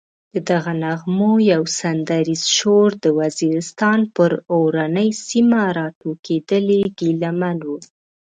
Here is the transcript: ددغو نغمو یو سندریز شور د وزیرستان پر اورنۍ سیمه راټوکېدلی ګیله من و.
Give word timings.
ددغو 0.33 0.73
نغمو 0.83 1.31
یو 1.53 1.63
سندریز 1.79 2.43
شور 2.57 2.89
د 3.03 3.05
وزیرستان 3.19 3.99
پر 4.15 4.31
اورنۍ 4.53 5.09
سیمه 5.27 5.61
راټوکېدلی 5.77 6.81
ګیله 6.99 7.31
من 7.39 7.57
و. 7.67 7.69